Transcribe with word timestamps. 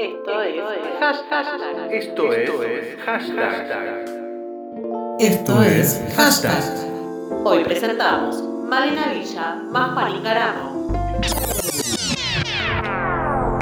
Esto 0.00 0.40
es 0.40 0.56
hashtag. 0.98 1.92
Esto 1.92 2.32
es 2.32 2.96
hashtag. 3.04 4.06
Esto 5.18 5.62
es 5.62 6.02
hashtag. 6.16 6.64
Hoy 7.44 7.64
presentamos 7.64 8.42
Malena 8.42 9.12
Villa 9.12 9.56
más 9.70 9.92
Juan 9.92 10.22
Garamo. 10.22 10.90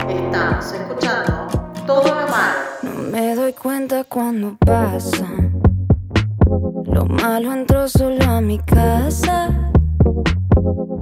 Estamos 0.09 0.73
escuchando 0.73 1.49
todo 1.85 2.05
lo 2.05 2.29
malo. 2.29 2.61
No 2.85 2.93
me 3.11 3.35
doy 3.35 3.53
cuenta 3.53 4.05
cuando 4.05 4.57
pasa. 4.65 5.27
Lo 6.85 7.05
malo 7.05 7.53
entró 7.53 7.89
solo 7.89 8.23
a 8.23 8.41
mi 8.41 8.61
casa. 8.61 9.73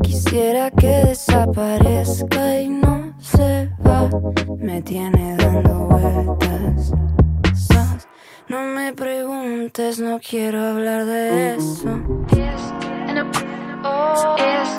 Quisiera 0.03 0.71
que 0.71 1.05
desaparezca 1.05 2.59
y 2.59 2.71
no 2.71 3.15
se 3.21 3.69
va. 3.87 4.09
Me 4.59 4.83
tiene 4.83 5.37
dando 5.37 5.87
vueltas. 5.87 6.93
No 8.49 8.61
me 8.63 8.93
preguntes, 8.93 9.99
no 9.99 10.21
quiero 10.21 10.61
hablar 10.61 11.05
de 11.05 11.57
eso. 11.57 12.01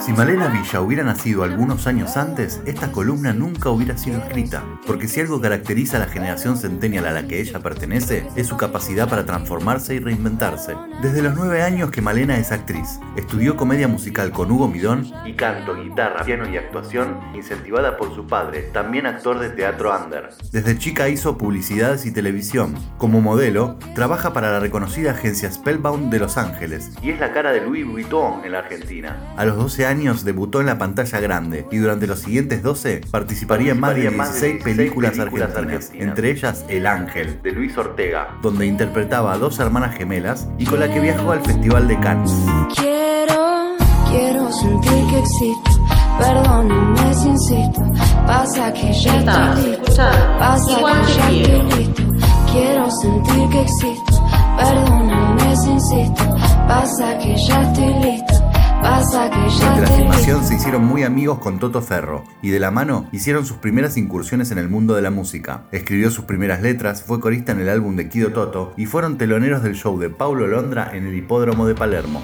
Si 0.08 0.14
Malena 0.14 0.48
Villa 0.48 0.80
hubiera 0.80 1.04
nacido 1.04 1.44
algunos 1.44 1.86
años 1.86 2.16
antes, 2.16 2.62
esta 2.66 2.94
columna 2.94 3.34
nunca 3.34 3.70
hubiera 3.70 3.98
sido 3.98 4.20
escrita, 4.20 4.64
porque 4.86 5.08
si 5.10 5.20
algo 5.20 5.42
caracteriza 5.42 5.98
a 5.98 6.00
la 6.00 6.08
generación 6.08 6.56
centennial 6.56 7.08
a 7.08 7.12
la 7.12 7.28
que 7.28 7.42
ella 7.42 7.60
pertenece, 7.60 8.26
es 8.38 8.48
su 8.48 8.56
capacidad 8.56 9.10
para 9.10 9.26
transformarse 9.26 9.96
y 9.96 10.00
reinventarse. 10.00 10.76
Desde 11.02 11.22
los 11.22 11.36
nueve 11.36 11.62
años 11.62 11.92
que 11.92 12.02
Malena 12.02 12.38
es 12.38 12.54
actriz, 12.54 13.02
estudió 13.18 13.58
comedia 13.58 13.90
musical 13.90 14.32
con 14.32 14.50
Hugo 14.50 14.70
Midón 14.70 15.12
y 15.26 15.34
canto, 15.34 15.76
guitarra, 15.76 16.24
piano 16.24 16.48
y 16.48 16.56
actuación, 16.56 17.20
incentivada 17.36 17.98
por 17.98 18.16
su 18.16 18.26
padre, 18.26 18.62
también 18.72 19.08
actor 19.08 19.40
de 19.40 19.50
teatro 19.50 19.94
under. 19.94 20.30
Desde 20.54 20.78
chica 20.78 21.10
hizo 21.10 21.38
publicidades 21.38 22.06
y 22.06 22.14
televisión. 22.14 22.76
Como 22.98 23.20
modelo, 23.20 23.78
trabaja 23.94 24.32
para 24.32 24.52
la 24.52 24.62
reconocida 24.62 25.12
agencia 25.12 25.52
Spellbound 25.52 26.10
de 26.12 26.20
Los 26.20 26.38
Ángeles 26.38 26.92
y 27.02 27.12
es 27.12 27.20
la 27.20 27.32
cara 27.32 27.52
de 27.52 27.62
Louis 27.62 27.86
Vuitton 27.86 28.44
en 28.44 28.52
la 28.54 28.60
Argentina. 28.60 29.07
A 29.36 29.46
los 29.46 29.58
12 29.58 29.86
años 29.86 30.26
debutó 30.26 30.60
en 30.60 30.66
la 30.66 30.78
pantalla 30.78 31.20
grande 31.20 31.68
y 31.72 31.78
durante 31.78 32.08
los 32.08 32.20
siguientes 32.20 32.64
12 32.64 33.02
participaría 33.12 33.74
en 33.74 33.80
más 33.80 33.96
de 33.96 34.10
16 34.10 34.64
películas 34.64 35.20
argentinas, 35.20 35.92
entre 35.94 36.32
ellas 36.32 36.66
El 36.70 36.88
Ángel, 36.88 37.40
de 37.44 37.52
Luis 37.52 37.78
Ortega, 37.78 38.38
donde 38.42 38.66
interpretaba 38.66 39.34
a 39.34 39.38
dos 39.38 39.60
hermanas 39.60 39.96
gemelas 39.96 40.48
y 40.58 40.66
con 40.66 40.80
la 40.80 40.92
que 40.92 41.00
viajó 41.00 41.32
al 41.32 41.42
Festival 41.44 41.88
de 41.88 42.00
Cannes. 42.00 42.34
Quiero, 42.76 43.76
quiero 44.10 44.52
sentir 44.52 45.08
que 45.10 45.20
existo. 45.20 45.78
Perdóname 46.18 47.14
si 47.14 47.30
insisto. 47.30 47.82
Pasa 48.26 48.74
que 48.74 48.92
ya 48.92 49.54
listo. 49.56 49.72
escuchando 49.72 50.40
Pasa 50.40 50.78
Igual 50.78 51.06
que 51.06 51.14
ya 51.14 51.30
quiero. 51.30 51.58
estoy 51.58 51.80
listo. 51.80 52.04
Quiero 52.52 52.92
sentir 52.92 53.50
que 53.50 53.62
existo. 53.62 54.30
Perdóname 54.58 55.56
si 55.56 55.70
insisto. 55.70 56.24
Pasa 56.68 57.18
que 57.20 57.36
ya 57.38 57.62
estoy 57.62 57.94
listo. 58.04 58.37
Estoy 58.84 59.98
filmación 59.98 60.44
se 60.44 60.56
hicieron 60.56 60.86
muy 60.86 61.04
amigos 61.04 61.40
con 61.40 61.60
Toto 61.60 61.82
Ferro 61.82 62.24
y 62.42 62.50
de 62.50 62.60
la 62.60 62.72
mano 62.72 63.08
hicieron 63.12 63.46
sus 63.46 63.58
primeras 63.58 63.98
incursiones 63.98 64.52
en 64.52 64.58
el 64.58 64.70
mundo 64.70 64.96
de 64.96 65.02
la 65.02 65.10
música. 65.10 65.64
Escribió 65.72 66.12
sus 66.12 66.26
primeras 66.26 66.62
letras, 66.62 67.04
fue 67.04 67.20
corista 67.20 67.52
en 67.52 67.60
el 67.60 67.70
álbum 67.70 67.96
de 67.96 68.10
Kido 68.10 68.32
Toto 68.32 68.74
y 68.78 68.86
fueron 68.86 69.18
teloneros 69.18 69.64
del 69.64 69.76
show 69.76 69.98
de 70.00 70.10
Paulo 70.10 70.48
Londra 70.48 70.92
en 70.94 71.08
el 71.08 71.16
hipódromo 71.16 71.66
de 71.66 71.76
Palermo. 71.76 72.22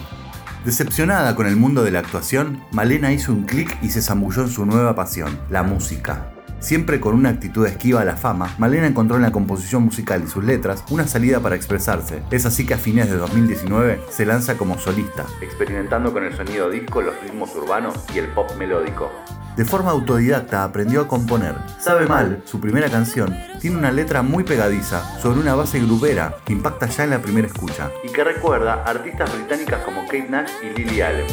Decepcionada 0.66 1.36
con 1.36 1.48
el 1.48 1.56
mundo 1.56 1.84
de 1.84 1.92
la 1.92 2.00
actuación, 2.00 2.64
Malena 2.72 3.12
hizo 3.12 3.34
un 3.34 3.44
clic 3.44 3.78
y 3.81 3.90
se 3.90 4.02
zambulló 4.02 4.44
en 4.44 4.50
su 4.50 4.66
nueva 4.66 4.96
pasión, 4.96 5.40
la 5.50 5.63
música. 5.63 6.32
Siempre 6.63 7.01
con 7.01 7.13
una 7.13 7.28
actitud 7.28 7.68
esquiva 7.68 8.00
a 8.00 8.06
la 8.06 8.16
fama, 8.16 8.56
Malena 8.57 8.88
encontró 8.88 9.18
en 9.18 9.24
la 9.24 9.34
composición 9.34 9.84
musical 9.84 10.24
y 10.25 10.29
sus 10.29 10.46
letras 10.46 10.85
una 10.90 11.06
salida 11.06 11.41
para 11.41 11.57
expresarse. 11.57 12.24
Es 12.31 12.46
así 12.46 12.66
que 12.66 12.74
a 12.74 12.78
fines 12.78 13.09
de 13.09 13.18
2019 13.18 14.00
se 14.09 14.25
lanza 14.25 14.56
como 14.56 14.79
solista, 14.79 15.25
experimentando 15.41 16.13
con 16.13 16.24
el 16.24 16.34
sonido 16.34 16.69
disco, 16.69 17.01
los 17.01 17.22
ritmos 17.22 17.53
urbanos 17.53 17.96
y 18.16 18.19
el 18.19 18.29
pop 18.29 18.50
melódico. 18.57 19.12
De 19.57 19.66
forma 19.66 19.91
autodidacta 19.91 20.63
aprendió 20.63 21.01
a 21.01 21.07
componer. 21.09 21.56
Sabe 21.79 22.07
mal, 22.07 22.41
su 22.46 22.62
primera 22.62 22.90
canción, 22.90 23.38
tiene 23.59 23.78
una 23.78 23.91
letra 23.91 24.22
muy 24.22 24.45
pegadiza 24.45 25.19
sobre 25.19 25.41
una 25.41 25.56
base 25.56 25.81
grubera 25.81 26.38
que 26.45 26.53
impacta 26.53 26.88
ya 26.88 27.03
en 27.03 27.09
la 27.09 27.22
primera 27.22 27.47
escucha 27.47 27.91
y 28.06 28.07
que 28.07 28.24
recuerda 28.24 28.75
a 28.75 28.90
artistas 28.90 29.35
británicas 29.35 29.81
como 29.84 30.06
Kate 30.06 30.30
Nash 30.30 30.50
y 30.63 30.80
Lily 30.80 31.01
Allen. 31.01 31.28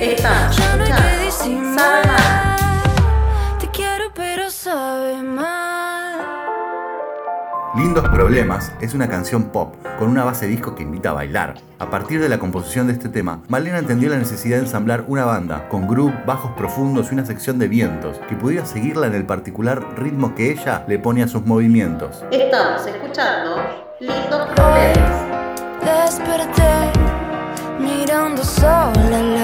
Escuchando 0.00 0.84
Sabe 1.30 2.06
mal. 2.08 2.53
Lindos 7.76 8.08
Problemas 8.08 8.70
es 8.80 8.94
una 8.94 9.08
canción 9.08 9.50
pop 9.50 9.74
con 9.98 10.08
una 10.08 10.22
base 10.22 10.46
disco 10.46 10.76
que 10.76 10.84
invita 10.84 11.10
a 11.10 11.14
bailar. 11.14 11.54
A 11.80 11.90
partir 11.90 12.20
de 12.20 12.28
la 12.28 12.38
composición 12.38 12.86
de 12.86 12.92
este 12.92 13.08
tema, 13.08 13.40
Malena 13.48 13.78
entendió 13.78 14.10
la 14.10 14.16
necesidad 14.16 14.58
de 14.58 14.62
ensamblar 14.62 15.06
una 15.08 15.24
banda 15.24 15.68
con 15.68 15.88
groove, 15.88 16.14
bajos 16.24 16.52
profundos 16.52 17.10
y 17.10 17.14
una 17.14 17.26
sección 17.26 17.58
de 17.58 17.66
vientos 17.66 18.20
que 18.28 18.36
pudiera 18.36 18.64
seguirla 18.64 19.08
en 19.08 19.14
el 19.16 19.26
particular 19.26 19.84
ritmo 19.96 20.36
que 20.36 20.52
ella 20.52 20.84
le 20.86 21.00
pone 21.00 21.24
a 21.24 21.28
sus 21.28 21.44
movimientos. 21.46 22.24
Estamos 22.30 22.86
escuchando 22.86 23.56
Lindos 23.98 24.48
Problemas. 24.54 25.24
Desperté 25.84 26.92
mirando 27.80 28.44
sola 28.44 29.20
la 29.20 29.43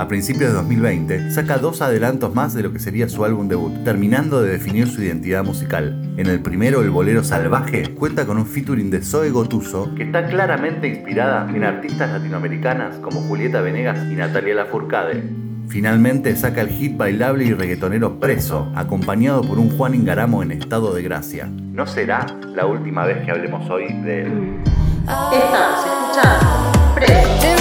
a 0.00 0.08
principios 0.08 0.50
de 0.50 0.56
2020, 0.56 1.30
saca 1.30 1.58
dos 1.58 1.82
adelantos 1.82 2.34
más 2.34 2.54
de 2.54 2.62
lo 2.62 2.72
que 2.72 2.78
sería 2.78 3.06
su 3.10 3.22
álbum 3.22 3.48
debut, 3.48 3.84
terminando 3.84 4.40
de 4.40 4.52
definir 4.52 4.88
su 4.88 5.02
identidad 5.02 5.44
musical. 5.44 6.14
En 6.16 6.26
el 6.26 6.40
primero, 6.40 6.80
el 6.80 6.88
bolero 6.88 7.22
Salvaje, 7.22 7.94
cuenta 7.94 8.24
con 8.24 8.38
un 8.38 8.46
featuring 8.46 8.90
de 8.90 9.02
Zoe 9.02 9.28
Gotuso, 9.30 9.94
que 9.94 10.04
está 10.04 10.26
claramente 10.26 10.88
inspirada 10.88 11.46
en 11.54 11.64
artistas 11.64 12.10
latinoamericanas 12.12 12.96
como 12.96 13.20
Julieta 13.20 13.60
Venegas 13.60 13.98
y 14.10 14.14
Natalia 14.14 14.54
Lafourcade. 14.54 15.22
Finalmente 15.68 16.34
saca 16.34 16.62
el 16.62 16.70
hit 16.70 16.96
bailable 16.96 17.44
y 17.44 17.52
reggaetonero 17.52 18.18
Preso, 18.18 18.72
acompañado 18.74 19.42
por 19.42 19.58
un 19.58 19.76
Juan 19.76 19.94
Ingaramo 19.94 20.42
en 20.42 20.52
estado 20.52 20.94
de 20.94 21.02
gracia. 21.02 21.46
No 21.46 21.86
será 21.86 22.24
la 22.54 22.64
última 22.64 23.04
vez 23.04 23.22
que 23.24 23.32
hablemos 23.32 23.68
hoy 23.68 23.92
de 24.02 24.22
él. 24.22 24.56
Estamos 25.04 25.84
escuchando 25.84 26.94
Preso. 26.94 27.59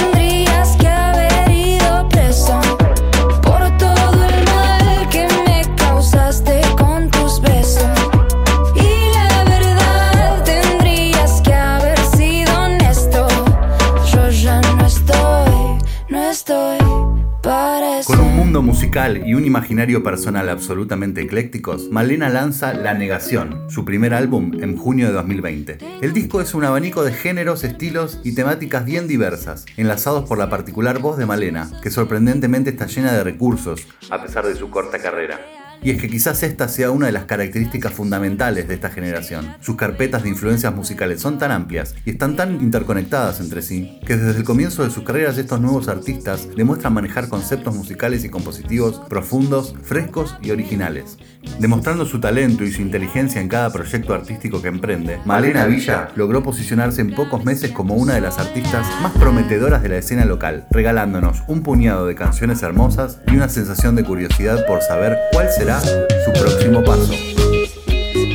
Con 18.05 18.19
un 18.19 18.35
mundo 18.35 18.61
musical 18.61 19.27
y 19.27 19.33
un 19.33 19.45
imaginario 19.45 20.03
personal 20.03 20.49
absolutamente 20.49 21.21
eclécticos, 21.21 21.89
Malena 21.89 22.29
lanza 22.29 22.73
La 22.73 22.93
Negación, 22.93 23.69
su 23.69 23.83
primer 23.85 24.13
álbum, 24.13 24.51
en 24.61 24.77
junio 24.77 25.07
de 25.07 25.13
2020. 25.13 25.77
El 26.01 26.13
disco 26.13 26.39
es 26.41 26.53
un 26.53 26.63
abanico 26.63 27.03
de 27.03 27.13
géneros, 27.13 27.63
estilos 27.63 28.19
y 28.23 28.35
temáticas 28.35 28.85
bien 28.85 29.07
diversas, 29.07 29.65
enlazados 29.77 30.27
por 30.27 30.37
la 30.37 30.49
particular 30.49 30.99
voz 30.99 31.17
de 31.17 31.25
Malena, 31.25 31.69
que 31.81 31.89
sorprendentemente 31.89 32.69
está 32.69 32.85
llena 32.85 33.11
de 33.13 33.23
recursos, 33.23 33.87
a 34.09 34.21
pesar 34.21 34.45
de 34.45 34.55
su 34.55 34.69
corta 34.69 34.99
carrera. 34.99 35.58
Y 35.81 35.91
es 35.91 36.01
que 36.01 36.09
quizás 36.09 36.43
esta 36.43 36.67
sea 36.67 36.91
una 36.91 37.05
de 37.05 37.13
las 37.13 37.23
características 37.23 37.93
fundamentales 37.93 38.67
de 38.67 38.73
esta 38.73 38.89
generación. 38.89 39.55
Sus 39.61 39.77
carpetas 39.77 40.23
de 40.23 40.29
influencias 40.29 40.75
musicales 40.75 41.21
son 41.21 41.37
tan 41.37 41.51
amplias 41.51 41.95
y 42.05 42.11
están 42.11 42.35
tan 42.35 42.55
interconectadas 42.61 43.39
entre 43.39 43.61
sí, 43.61 43.99
que 44.05 44.17
desde 44.17 44.39
el 44.39 44.43
comienzo 44.43 44.83
de 44.83 44.89
sus 44.89 45.03
carreras 45.03 45.37
estos 45.37 45.61
nuevos 45.61 45.87
artistas 45.87 46.49
demuestran 46.55 46.93
manejar 46.93 47.29
conceptos 47.29 47.75
musicales 47.75 48.25
y 48.25 48.29
compositivos 48.29 48.99
profundos, 49.07 49.73
frescos 49.83 50.35
y 50.41 50.51
originales. 50.51 51.17
Demostrando 51.59 52.05
su 52.05 52.19
talento 52.19 52.65
y 52.65 52.71
su 52.71 52.81
inteligencia 52.81 53.39
en 53.39 53.47
cada 53.47 53.71
proyecto 53.71 54.13
artístico 54.13 54.61
que 54.61 54.67
emprende, 54.67 55.19
Malena 55.25 55.65
Villa 55.65 56.09
logró 56.15 56.43
posicionarse 56.43 57.01
en 57.01 57.15
pocos 57.15 57.45
meses 57.45 57.71
como 57.71 57.95
una 57.95 58.15
de 58.15 58.21
las 58.21 58.37
artistas 58.37 58.85
más 59.01 59.13
prometedoras 59.13 59.81
de 59.81 59.89
la 59.89 59.97
escena 59.97 60.25
local, 60.25 60.67
regalándonos 60.71 61.43
un 61.47 61.63
puñado 61.63 62.05
de 62.05 62.15
canciones 62.15 62.61
hermosas 62.63 63.19
y 63.27 63.35
una 63.35 63.47
sensación 63.47 63.95
de 63.95 64.03
curiosidad 64.03 64.65
por 64.67 64.81
saber 64.81 65.17
cuál 65.31 65.49
será 65.49 65.68
su 65.77 66.33
próximo 66.33 66.83
paso. 66.83 67.13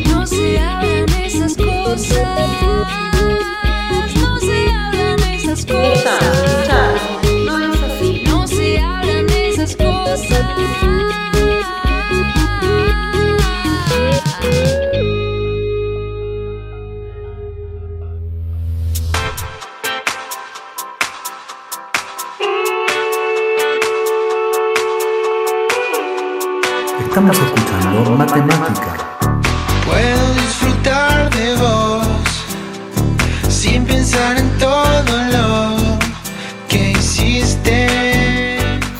No 0.06 0.24
se 0.24 0.58
hablan 0.60 1.08
esas 1.20 1.56
cosas. 1.56 2.38
No 4.14 4.38
se 4.38 4.70
hablan 4.70 5.20
esas 5.32 5.66
cosas. 5.66 6.20
No 7.44 7.72
es 7.72 7.82
así. 7.82 8.22
No 8.24 8.46
se 8.46 8.78
hablan 8.78 9.28
esas 9.30 9.74
cosas. 9.74 11.23
Estamos 27.00 27.36
escuchando 27.38 28.10
Matemática. 28.12 28.96
Puedo 29.84 30.34
disfrutar 30.34 31.30
de 31.30 31.56
vos 31.56 32.06
sin 33.48 33.84
pensar 33.84 34.38
en 34.38 34.58
todo 34.58 34.73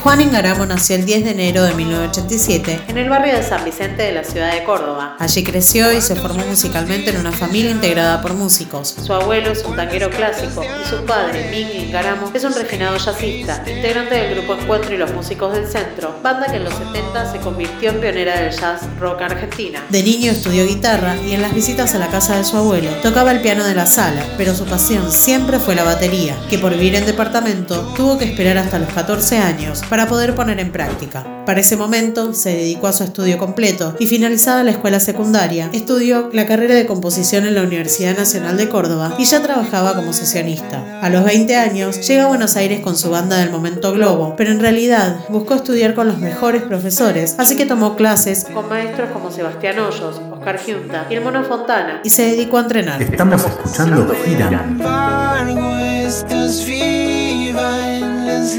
Juan 0.05 0.21
Ingaramo 0.21 0.67
nació 0.67 0.97
el 0.97 1.05
10 1.07 1.23
de 1.23 1.31
enero 1.31 1.63
de 1.63 1.73
1987. 1.73 2.81
En 2.89 2.99
el 2.99 3.09
barrio 3.09 3.33
de 3.33 3.41
San 3.41 3.65
Vicente 3.65 4.03
de 4.03 4.11
la 4.11 4.23
ciudad 4.23 4.53
de 4.53 4.63
Córdoba. 4.63 5.15
Allí 5.17 5.43
creció 5.43 5.91
y 5.91 5.99
se 5.99 6.15
formó 6.15 6.45
musicalmente 6.45 7.09
en 7.09 7.17
una 7.17 7.31
familia 7.31 7.71
integrada 7.71 8.21
por 8.21 8.35
músicos. 8.35 8.95
Su 9.03 9.11
abuelo 9.13 9.49
es 9.49 9.65
un 9.65 9.75
tanguero 9.75 10.11
clásico 10.11 10.63
y 10.63 10.87
su 10.87 11.03
padre, 11.05 11.49
Ming 11.49 11.87
Ingaramo, 11.87 12.29
es 12.35 12.43
un 12.43 12.53
refinado 12.53 12.99
jazzista, 12.99 13.63
integrante 13.65 14.13
del 14.13 14.35
grupo 14.35 14.53
Encuentro 14.53 14.93
y 14.93 14.97
los 14.97 15.11
Músicos 15.11 15.53
del 15.53 15.65
Centro, 15.65 16.19
banda 16.21 16.45
que 16.45 16.57
en 16.57 16.65
los 16.65 16.75
70 16.75 17.31
se 17.31 17.39
convirtió 17.39 17.89
en 17.89 17.99
pionera 17.99 18.39
del 18.41 18.51
jazz 18.51 18.81
rock 18.99 19.23
argentina. 19.23 19.83
De 19.89 20.03
niño 20.03 20.33
estudió 20.33 20.67
guitarra 20.67 21.15
y 21.15 21.33
en 21.33 21.41
las 21.41 21.55
visitas 21.55 21.95
a 21.95 21.97
la 21.97 22.09
casa 22.09 22.37
de 22.37 22.43
su 22.43 22.57
abuelo 22.57 22.91
tocaba 23.01 23.31
el 23.31 23.41
piano 23.41 23.63
de 23.63 23.73
la 23.73 23.87
sala, 23.87 24.23
pero 24.37 24.53
su 24.53 24.65
pasión 24.65 25.11
siempre 25.11 25.57
fue 25.57 25.73
la 25.73 25.83
batería, 25.83 26.35
que 26.47 26.59
por 26.59 26.73
vivir 26.73 26.93
en 26.93 27.07
departamento 27.07 27.91
tuvo 27.97 28.19
que 28.19 28.25
esperar 28.25 28.59
hasta 28.59 28.77
los 28.77 28.93
14 28.93 29.39
años 29.39 29.81
poder 30.07 30.35
poner 30.35 30.59
en 30.59 30.71
práctica. 30.71 31.25
Para 31.45 31.61
ese 31.61 31.77
momento 31.77 32.33
se 32.33 32.49
dedicó 32.49 32.87
a 32.87 32.93
su 32.93 33.03
estudio 33.03 33.37
completo 33.37 33.95
y 33.99 34.07
finalizada 34.07 34.63
la 34.63 34.71
escuela 34.71 34.99
secundaria, 34.99 35.69
estudió 35.73 36.29
la 36.33 36.45
carrera 36.45 36.75
de 36.75 36.85
composición 36.85 37.45
en 37.45 37.55
la 37.55 37.61
Universidad 37.61 38.17
Nacional 38.17 38.57
de 38.57 38.67
Córdoba 38.67 39.15
y 39.17 39.25
ya 39.25 39.41
trabajaba 39.41 39.95
como 39.95 40.11
sesionista. 40.11 40.99
A 41.01 41.09
los 41.09 41.23
20 41.23 41.55
años 41.55 42.05
llega 42.07 42.25
a 42.25 42.27
Buenos 42.27 42.55
Aires 42.57 42.81
con 42.81 42.97
su 42.97 43.09
banda 43.09 43.37
del 43.37 43.51
momento 43.51 43.93
Globo, 43.93 44.35
pero 44.35 44.51
en 44.51 44.59
realidad 44.59 45.19
buscó 45.29 45.55
estudiar 45.55 45.93
con 45.93 46.07
los 46.07 46.17
mejores 46.17 46.63
profesores, 46.63 47.35
así 47.37 47.55
que 47.55 47.65
tomó 47.65 47.95
clases 47.95 48.45
Con 48.53 48.67
maestros 48.67 49.11
como 49.11 49.31
Sebastián 49.31 49.79
Hoyos, 49.79 50.21
Oscar 50.31 50.59
Giunta 50.59 51.07
y 51.09 51.15
el 51.15 51.23
Mono 51.23 51.43
Fontana. 51.43 52.01
y 52.03 52.09
se 52.09 52.23
dedicó 52.23 52.57
a 52.57 52.61
entrenar. 52.61 53.01
Estamos 53.01 53.45
escuchando 53.45 54.13
Gira. 54.25 54.65
embargo, 54.67 55.75
estás 55.77 56.65
viva 56.65 57.97
en 57.97 58.27
las 58.27 58.57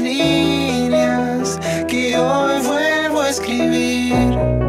escribir. 3.27 4.66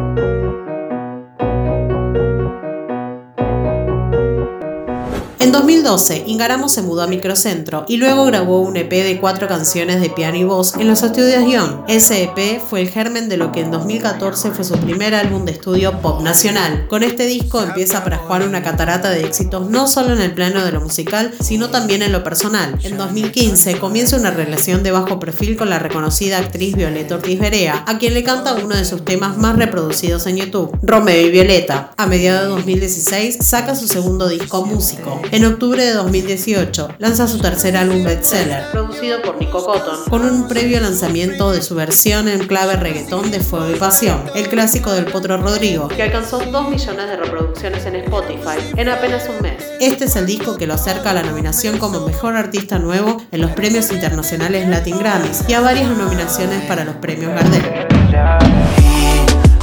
En 5.41 5.53
2012, 5.53 6.25
Ingaramo 6.27 6.67
se 6.67 6.81
mudó 6.81 7.03
a 7.03 7.07
Microcentro 7.07 7.85
y 7.87 7.95
luego 7.95 8.25
grabó 8.25 8.59
un 8.59 8.75
EP 8.75 8.89
de 8.89 9.19
cuatro 9.21 9.47
canciones 9.47 10.01
de 10.01 10.09
piano 10.09 10.35
y 10.35 10.43
voz 10.43 10.75
en 10.75 10.89
los 10.89 11.01
estudios 11.01 11.45
Guión. 11.45 11.85
Ese 11.87 12.23
EP 12.23 12.61
fue 12.61 12.81
el 12.81 12.89
germen 12.89 13.29
de 13.29 13.37
lo 13.37 13.53
que 13.53 13.61
en 13.61 13.71
2014 13.71 14.51
fue 14.51 14.65
su 14.65 14.73
primer 14.73 15.15
álbum 15.15 15.45
de 15.45 15.53
estudio 15.53 16.01
pop 16.01 16.21
nacional. 16.21 16.87
Con 16.89 17.03
este 17.03 17.25
disco 17.25 17.63
empieza 17.63 18.03
para 18.03 18.17
Juan 18.17 18.43
una 18.43 18.61
catarata 18.63 19.11
de 19.11 19.23
éxitos 19.23 19.69
no 19.69 19.87
solo 19.87 20.11
en 20.11 20.19
el 20.19 20.33
plano 20.33 20.65
de 20.65 20.73
lo 20.73 20.81
musical, 20.81 21.33
sino 21.39 21.69
también 21.69 22.01
en 22.01 22.11
lo 22.11 22.21
personal. 22.21 22.77
En 22.83 22.97
2015 22.97 23.77
comienza 23.77 24.17
una 24.17 24.31
relación 24.31 24.83
de 24.83 24.91
bajo 24.91 25.21
perfil 25.21 25.55
con 25.55 25.69
la 25.69 25.79
reconocida 25.79 26.39
actriz 26.39 26.75
Violeta 26.75 27.15
Ortiz 27.15 27.39
Berea, 27.39 27.85
a 27.87 27.97
quien 27.97 28.13
le 28.13 28.23
canta 28.25 28.55
uno 28.55 28.75
de 28.75 28.83
sus 28.83 29.05
temas 29.05 29.37
más 29.37 29.55
reproducidos 29.55 30.27
en 30.27 30.35
YouTube, 30.35 30.77
Romeo 30.81 31.25
y 31.25 31.31
Violeta. 31.31 31.91
A 31.95 32.07
mediados 32.07 32.43
de 32.43 32.55
2016 32.55 33.37
saca 33.39 33.73
su 33.73 33.87
segundo 33.87 34.27
disco 34.27 34.65
Músico. 34.65 35.21
En 35.31 35.45
octubre 35.45 35.83
de 35.83 35.93
2018 35.93 36.95
lanza 36.97 37.27
su 37.27 37.37
tercer 37.39 37.77
álbum 37.77 38.03
bestseller, 38.03 38.63
Producido 38.71 39.21
por 39.21 39.37
Nico 39.39 39.63
Cotton. 39.63 40.05
con 40.09 40.25
un 40.25 40.47
previo 40.47 40.79
lanzamiento 40.79 41.51
de 41.51 41.61
su 41.61 41.75
versión 41.75 42.27
en 42.27 42.47
clave 42.47 42.75
reggaetón 42.75 43.29
de 43.29 43.39
Fuego 43.39 43.69
y 43.69 43.75
Pasión, 43.77 44.23
el 44.35 44.47
clásico 44.49 44.91
del 44.91 45.05
Potro 45.05 45.37
Rodrigo. 45.37 45.87
que 45.89 46.01
alcanzó 46.03 46.39
2 46.39 46.69
millones 46.69 47.07
de 47.07 47.17
reproducciones 47.17 47.85
en 47.85 47.97
Spotify 47.97 48.57
en 48.75 48.89
apenas 48.89 49.29
un 49.29 49.41
mes. 49.43 49.63
Este 49.79 50.05
es 50.05 50.15
el 50.15 50.25
disco 50.25 50.57
que 50.57 50.65
lo 50.65 50.73
acerca 50.73 51.11
a 51.11 51.13
la 51.13 51.21
nominación 51.23 51.77
como 51.77 52.05
Mejor 52.07 52.35
Artista 52.35 52.79
Nuevo 52.79 53.21
en 53.31 53.41
los 53.41 53.51
premios 53.51 53.91
internacionales 53.91 54.67
Latin 54.67 54.97
Grammys 54.97 55.43
y 55.47 55.53
a 55.53 55.61
varias 55.61 55.89
nominaciones 55.89 56.65
para 56.65 56.83
los 56.85 56.95
premios 56.95 57.33
Gardel. 57.35 57.63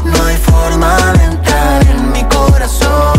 No 0.05 0.25
hay 0.25 0.37
forma 0.37 1.13
de 1.15 1.25
entrar 1.25 1.83
en 1.91 2.13
mi 2.13 2.23
corazón. 2.25 3.16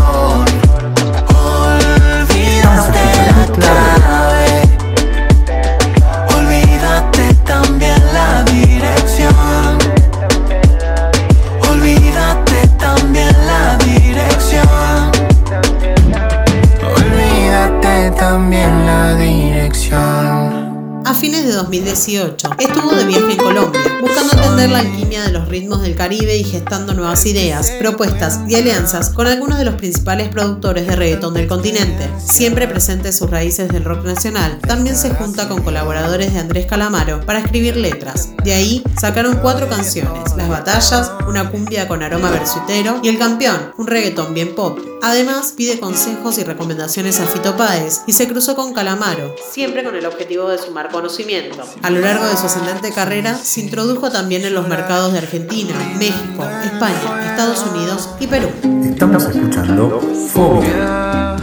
Fines 21.18 21.44
de 21.44 21.52
2018 21.52 22.50
estuvo 22.58 22.94
de 22.94 23.04
viaje 23.04 23.32
en 23.32 23.38
Colombia, 23.38 23.80
buscando 24.00 24.34
entender 24.34 24.70
la 24.70 24.78
alquimia 24.80 25.22
de 25.24 25.32
los 25.32 25.48
ritmos 25.48 25.82
del 25.82 25.96
Caribe 25.96 26.36
y 26.36 26.44
gestando 26.44 26.94
nuevas 26.94 27.26
ideas, 27.26 27.72
propuestas 27.72 28.40
y 28.46 28.54
alianzas 28.54 29.10
con 29.10 29.26
algunos 29.26 29.58
de 29.58 29.64
los 29.64 29.74
principales 29.74 30.28
productores 30.28 30.86
de 30.86 30.94
reggaetón 30.94 31.34
del 31.34 31.48
continente. 31.48 32.08
Siempre 32.24 32.68
presente 32.68 33.12
sus 33.12 33.28
raíces 33.30 33.68
del 33.68 33.84
rock 33.84 34.04
nacional, 34.04 34.60
también 34.60 34.94
se 34.94 35.10
junta 35.10 35.48
con 35.48 35.62
colaboradores 35.62 36.32
de 36.32 36.38
Andrés 36.38 36.66
Calamaro 36.66 37.20
para 37.26 37.40
escribir 37.40 37.76
letras. 37.76 38.30
De 38.44 38.52
ahí 38.52 38.84
sacaron 39.00 39.38
cuatro 39.42 39.68
canciones, 39.68 40.36
Las 40.36 40.48
Batallas, 40.48 41.10
una 41.26 41.50
cumbia 41.50 41.88
con 41.88 42.02
aroma 42.04 42.30
versutero 42.30 43.00
y 43.02 43.08
El 43.08 43.18
Campeón, 43.18 43.72
un 43.76 43.88
reggaetón 43.88 44.34
bien 44.34 44.54
pop. 44.54 44.78
Además, 45.00 45.54
pide 45.56 45.78
consejos 45.78 46.38
y 46.38 46.44
recomendaciones 46.44 47.20
a 47.20 47.26
Fito 47.26 47.56
Páez 47.56 48.00
y 48.06 48.12
se 48.12 48.26
cruzó 48.26 48.56
con 48.56 48.72
Calamaro, 48.72 49.34
Siempre 49.50 49.84
con 49.84 49.94
el 49.94 50.06
objetivo 50.06 50.48
de 50.48 50.58
sumar 50.58 50.90
conocimiento. 51.08 51.64
a 51.82 51.90
lo 51.90 52.00
largo 52.00 52.26
de 52.26 52.36
su 52.36 52.46
ascendente 52.46 52.92
carrera, 52.92 53.34
se 53.34 53.60
introdujo 53.60 54.10
también 54.10 54.44
en 54.44 54.54
los 54.54 54.68
mercados 54.68 55.12
de 55.12 55.18
Argentina, 55.18 55.74
México, 55.98 56.44
España, 56.64 57.30
Estados 57.30 57.64
Unidos 57.72 58.10
y 58.20 58.26
Perú. 58.26 58.48
Estamos 58.84 59.24
escuchando 59.24 60.00
Fobia. 60.32 61.36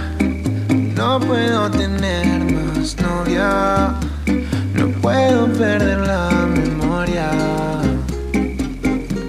No 0.95 1.19
puedo 1.19 1.71
tener 1.71 2.53
más 2.53 2.95
novia. 2.97 3.95
No 4.75 4.87
puedo 5.01 5.51
perder 5.53 5.97
la 5.99 6.29
memoria. 6.47 7.31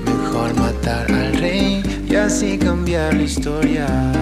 Mejor 0.04 0.54
matar 0.54 1.10
al 1.10 1.34
rey 1.38 1.82
y 2.08 2.14
así 2.14 2.58
cambiar 2.58 3.14
la 3.14 3.22
historia. 3.22 4.15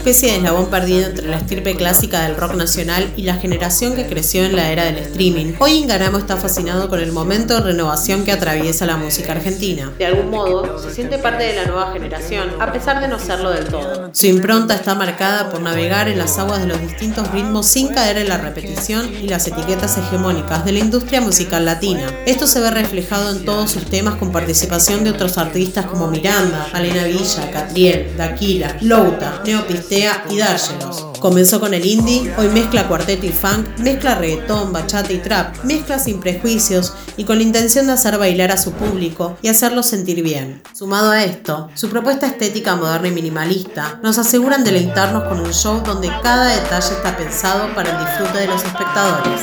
Especie 0.00 0.30
de 0.30 0.36
eslabón 0.38 0.70
perdido 0.70 1.10
entre 1.10 1.28
la 1.28 1.36
estirpe 1.36 1.76
clásica 1.76 2.22
del 2.22 2.34
rock 2.34 2.54
nacional 2.54 3.12
y 3.18 3.22
la 3.24 3.34
generación 3.34 3.94
que 3.94 4.06
creció 4.06 4.46
en 4.46 4.56
la 4.56 4.72
era 4.72 4.86
del 4.86 4.96
streaming, 4.96 5.52
hoy 5.58 5.72
Ingaramo 5.72 6.16
está 6.16 6.38
fascinado 6.38 6.88
con 6.88 7.00
el 7.00 7.12
momento 7.12 7.56
de 7.56 7.60
renovación 7.60 8.24
que 8.24 8.32
atraviesa 8.32 8.86
la 8.86 8.96
música 8.96 9.32
argentina. 9.32 9.92
De 9.98 10.06
algún 10.06 10.30
modo, 10.30 10.82
se 10.82 10.94
siente 10.94 11.18
parte 11.18 11.44
de 11.44 11.54
la 11.54 11.66
nueva 11.66 11.92
generación, 11.92 12.48
a 12.58 12.72
pesar 12.72 13.02
de 13.02 13.08
no 13.08 13.18
serlo 13.18 13.50
del 13.50 13.66
todo. 13.66 14.08
Su 14.14 14.26
impronta 14.26 14.74
está 14.74 14.94
marcada 14.94 15.50
por 15.50 15.60
navegar 15.60 16.08
en 16.08 16.16
las 16.16 16.38
aguas 16.38 16.60
de 16.60 16.68
los 16.68 16.80
distintos 16.80 17.30
ritmos 17.30 17.66
sin 17.66 17.88
caer 17.88 18.16
en 18.16 18.30
la 18.30 18.38
repetición 18.38 19.06
y 19.22 19.28
las 19.28 19.46
etiquetas 19.48 19.98
hegemónicas 19.98 20.64
de 20.64 20.72
la 20.72 20.78
industria 20.78 21.20
musical 21.20 21.66
latina. 21.66 22.06
Esto 22.24 22.46
se 22.46 22.60
ve 22.60 22.70
reflejado 22.70 23.32
en 23.32 23.44
todos 23.44 23.70
sus 23.70 23.84
temas 23.84 24.14
con 24.14 24.32
participación 24.32 25.04
de 25.04 25.10
otros 25.10 25.36
artistas 25.36 25.84
como 25.84 26.06
Miranda, 26.06 26.68
Alena 26.72 27.04
Villa, 27.04 27.50
Catriel, 27.52 28.16
Daquila, 28.16 28.78
Louta, 28.80 29.42
Y 29.90 30.38
Dárgelos. 30.38 31.06
Comenzó 31.18 31.58
con 31.58 31.74
el 31.74 31.84
indie, 31.84 32.32
hoy 32.38 32.48
mezcla 32.48 32.86
cuarteto 32.86 33.26
y 33.26 33.30
funk, 33.30 33.66
mezcla 33.78 34.14
reggaetón, 34.14 34.72
bachata 34.72 35.12
y 35.12 35.18
trap, 35.18 35.64
mezcla 35.64 35.98
sin 35.98 36.20
prejuicios 36.20 36.92
y 37.16 37.24
con 37.24 37.38
la 37.38 37.42
intención 37.42 37.88
de 37.88 37.94
hacer 37.94 38.16
bailar 38.16 38.52
a 38.52 38.56
su 38.56 38.70
público 38.72 39.36
y 39.42 39.48
hacerlo 39.48 39.82
sentir 39.82 40.22
bien. 40.22 40.62
Sumado 40.74 41.10
a 41.10 41.24
esto, 41.24 41.70
su 41.74 41.88
propuesta 41.90 42.28
estética 42.28 42.76
moderna 42.76 43.08
y 43.08 43.10
minimalista 43.10 43.98
nos 44.00 44.16
aseguran 44.18 44.62
deleitarnos 44.62 45.24
con 45.24 45.40
un 45.40 45.52
show 45.52 45.82
donde 45.84 46.08
cada 46.22 46.46
detalle 46.46 46.92
está 46.92 47.16
pensado 47.16 47.74
para 47.74 47.90
el 47.90 48.06
disfrute 48.06 48.38
de 48.38 48.46
los 48.46 48.62
espectadores. 48.62 49.40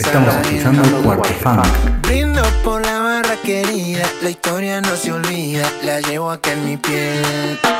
Estamos 0.00 0.34
escuchando 0.34 1.02
Cuarto 1.02 1.28
Funk. 1.40 1.64
Querida, 3.22 4.10
la 4.22 4.30
historia 4.30 4.80
no 4.80 4.96
se 4.96 5.12
olvida, 5.12 5.70
la 5.82 6.00
llevo 6.00 6.30
acá 6.30 6.52
en 6.52 6.64
mi 6.64 6.76
piel. 6.78 7.79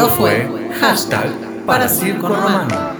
Esto 0.00 0.14
fue 0.14 0.48
hashtag 0.80 1.28
para 1.66 1.86
Circo 1.86 2.28
Romano. 2.28 2.99